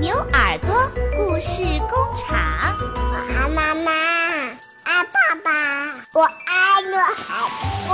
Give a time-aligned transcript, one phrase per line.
[0.00, 0.70] 牛耳朵
[1.14, 3.92] 故事工厂，我爱妈妈，
[4.82, 5.50] 爱爸爸，
[6.14, 6.96] 我爱我
[7.86, 7.92] 我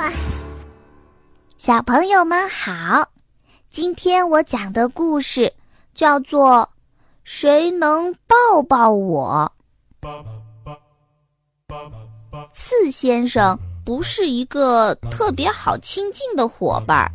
[0.00, 0.10] 我。
[1.58, 3.04] 小朋友们好，
[3.68, 5.52] 今天我讲的故事
[5.92, 6.60] 叫做
[7.24, 9.52] 《谁能抱抱我》。
[12.52, 17.10] 刺先生不是一个特别好亲近的伙伴。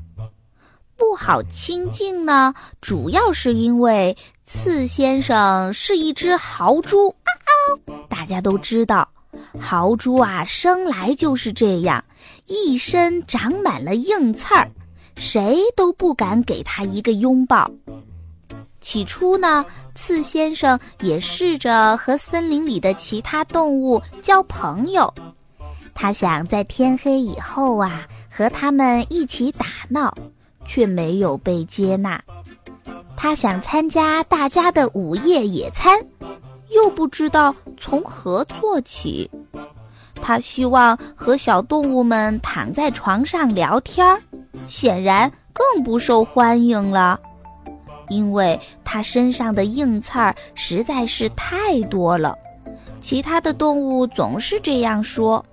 [0.96, 4.16] 不好亲近呢，主要是因为
[4.46, 7.14] 刺先生是一只豪猪。
[8.10, 9.08] 大家都知道，
[9.60, 12.04] 豪猪啊，生来就是这样，
[12.46, 14.70] 一身长满了硬刺儿，
[15.18, 17.70] 谁都不敢给他一个拥抱。
[18.82, 19.66] 起初呢，
[19.96, 25.14] 刺先生也试着和森林里的其他动物交朋友，
[25.94, 30.14] 他想在天黑以后啊，和他们一起打闹。
[30.66, 32.22] 却没有被接纳。
[33.16, 35.98] 他想参加大家的午夜野餐，
[36.70, 39.30] 又不知道从何做起。
[40.16, 44.20] 他希望和小动物们躺在床上聊天儿，
[44.68, 47.20] 显然更不受欢迎了，
[48.10, 52.38] 因为他身上的硬刺儿实在是太多了。
[53.02, 55.46] 其他的动物总是这样说：“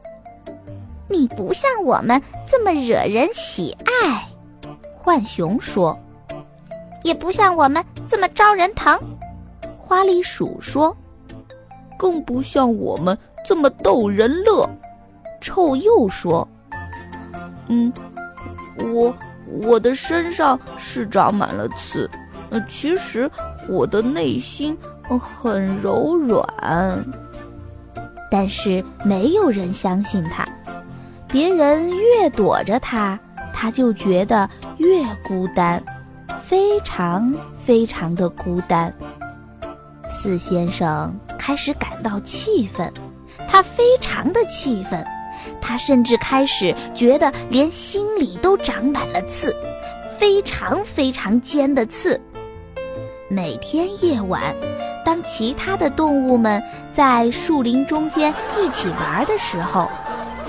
[1.11, 4.25] 你不像我们这么惹人喜爱。”
[5.03, 5.99] 浣熊说
[7.03, 8.99] ：“也不像我们这么招人疼。”
[9.79, 10.97] 花栗鼠说
[11.99, 14.69] ：“更不像我们这么逗人乐。”
[15.41, 16.47] 臭鼬说
[17.69, 17.93] ：“嗯，
[18.79, 19.15] 我
[19.47, 22.09] 我的身上是长满了刺，
[22.51, 23.29] 呃，其实
[23.69, 24.77] 我的内心
[25.19, 26.47] 很柔软。”
[28.31, 30.47] 但是没有人相信他，
[31.27, 33.19] 别人越躲着他。
[33.61, 35.83] 他就觉得越孤单，
[36.47, 37.31] 非常
[37.63, 38.91] 非常的孤单。
[40.11, 42.91] 四先生开始感到气愤，
[43.47, 45.05] 他非常的气愤，
[45.61, 49.55] 他甚至开始觉得连心里都长满了刺，
[50.17, 52.19] 非常非常尖的刺。
[53.29, 54.43] 每天夜晚，
[55.05, 56.63] 当其他的动物们
[56.95, 59.87] 在树林中间一起玩的时候，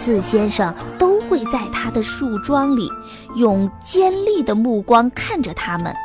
[0.04, 2.90] 刺先生都会在他的树桩里
[3.36, 5.96] 用尖利的目光看着他们。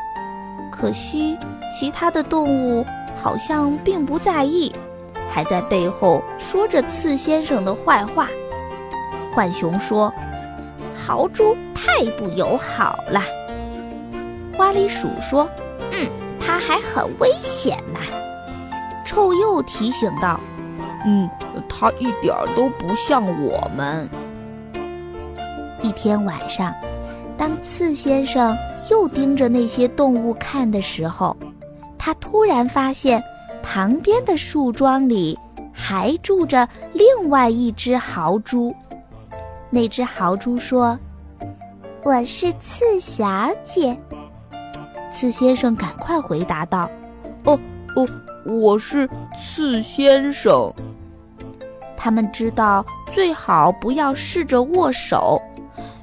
[0.71, 1.35] 可惜，
[1.73, 2.85] 其他的动物
[3.17, 4.71] 好像并不在意，
[5.33, 8.29] 还在背后说着刺先生的坏话。
[9.35, 10.13] 浣熊说
[10.95, 13.23] ：“豪猪太不友好了。”
[14.53, 15.49] 花栗鼠说
[15.93, 16.07] ：“嗯，
[16.39, 18.01] 它还很危险呢。”
[19.07, 20.39] 臭鼬提醒道。
[21.07, 21.31] 嗯，
[21.69, 24.09] 他一点都不像我们。
[25.83, 26.75] 一天晚上，
[27.39, 28.57] 当刺先生
[28.91, 31.37] 又盯着那些动物看的时候，
[31.97, 33.23] 他突然发现
[33.63, 35.39] 旁边的树桩里
[35.73, 38.75] 还住着另外一只豪猪。
[39.71, 40.99] 那只豪猪说
[42.03, 43.97] ：“我是刺小姐。”
[45.13, 46.91] 刺先生赶快回答道
[47.45, 47.59] ：“哦
[47.97, 48.07] 哦，
[48.45, 49.09] 我是
[49.43, 50.73] 刺先生。”
[51.97, 55.43] 他们知道最好不要试着握手，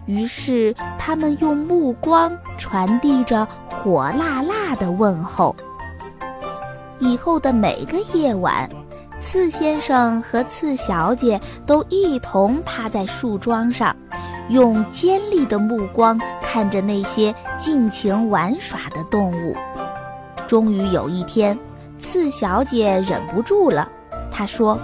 [0.05, 5.55] 于是他们用目光传递着火辣辣的问候。
[6.99, 8.69] 以后的每个夜晚，
[9.21, 13.95] 刺先生和刺小姐都一同趴在树桩上，
[14.49, 19.55] 用尖利的目光看着那些尽情玩耍的动物。
[20.47, 21.57] 终于有一天，
[22.03, 23.90] 刺小姐忍不住了，
[24.31, 24.78] 她说。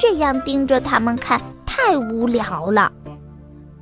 [0.00, 2.90] 这样盯着他们看太无聊了，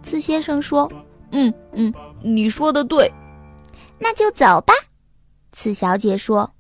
[0.03, 0.91] 刺先生说
[1.31, 3.13] ：“嗯嗯，你说的对，
[3.99, 4.73] 那就走吧。”
[5.53, 6.51] 刺小姐说：“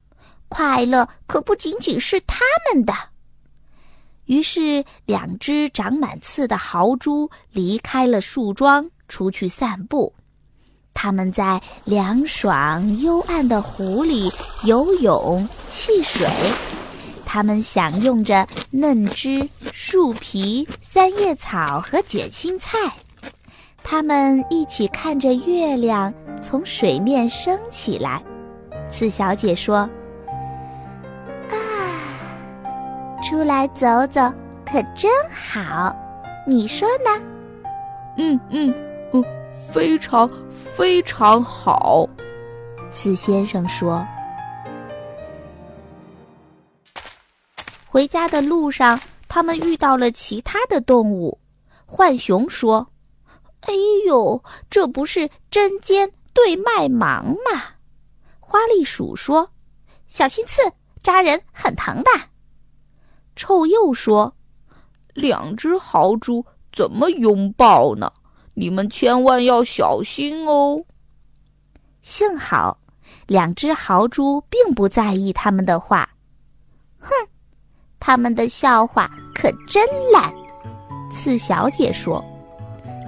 [0.50, 2.92] 快乐可不仅仅是他们的。”
[4.26, 10.12] 于是，两只长满刺的豪猪离开了树桩，出去散步。
[10.98, 14.32] 他们在凉爽幽暗的湖里
[14.64, 16.26] 游泳、戏水。
[17.26, 22.78] 他们享用着嫩枝、树皮、三叶草和卷心菜。
[23.84, 26.12] 他们一起看着月亮
[26.42, 28.22] 从水面升起来。
[28.88, 29.88] 刺小姐说
[31.50, 31.54] ：“啊，
[33.22, 34.22] 出来走走
[34.64, 35.94] 可真好，
[36.46, 37.22] 你说呢
[38.16, 38.74] ？”“嗯嗯
[39.12, 39.22] 嗯，
[39.72, 40.30] 非常
[40.76, 42.08] 非常好。”
[42.92, 44.06] 刺先生说。
[47.86, 51.38] 回家的路上，他们遇到了其他的动物。
[51.86, 52.86] 浣熊说
[53.62, 53.72] ：“哎
[54.06, 57.62] 呦，这不是针尖对麦芒吗？”
[58.38, 59.48] 花栗鼠说
[60.08, 60.60] ：“小心刺，
[61.02, 62.10] 扎人很疼的。
[63.34, 64.34] 臭鼬说
[65.14, 68.12] ：“两只豪猪怎么拥抱呢？
[68.58, 70.82] 你们千万要小心哦。”
[72.02, 72.78] 幸好，
[73.26, 76.08] 两只豪猪并不在意他们的话。
[76.98, 77.10] 哼，
[78.00, 80.32] 他们的笑话可真烂。
[81.12, 82.24] 刺小姐说：“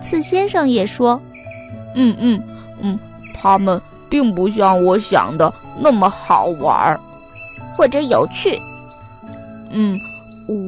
[0.03, 1.21] 刺先生也说，
[1.95, 2.43] 嗯嗯
[2.81, 2.99] 嗯，
[3.35, 7.01] 他们并不像我想的那么好玩儿，
[7.77, 8.61] 或者有趣。
[9.71, 9.99] 嗯，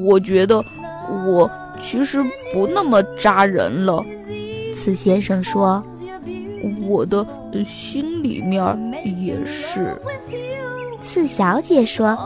[0.05, 0.65] 我觉得
[1.27, 1.51] 我
[1.81, 2.23] 其实
[2.53, 4.05] 不那么扎人了。”
[4.83, 5.85] 刺先生说
[6.89, 7.27] ：“我的
[7.67, 8.65] 心里面
[9.23, 9.95] 也是。”
[11.03, 12.17] 刺小姐说：“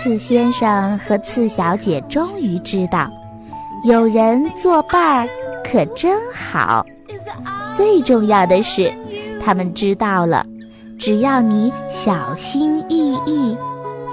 [0.00, 3.10] 刺先生和刺小姐终于知道，
[3.82, 5.28] 有人作伴儿
[5.64, 6.86] 可真好。
[7.76, 8.94] 最重要的是，
[9.44, 10.46] 他们知道了，
[10.96, 13.56] 只要你小心翼翼，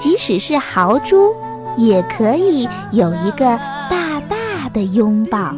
[0.03, 1.33] 即使是豪猪，
[1.77, 3.57] 也可以有一个
[3.89, 5.55] 大大的拥抱，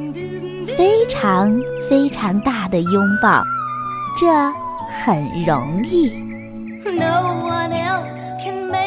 [0.77, 1.59] 非常
[1.89, 3.41] 非常大的拥抱。
[4.19, 4.27] 这
[4.87, 6.09] 很容易。
[6.85, 8.84] No one else can make